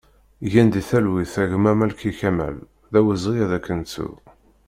[0.51, 2.57] Gen di talwit a gma Malki Kamal,
[2.91, 4.09] d awezɣi ad k-nettu!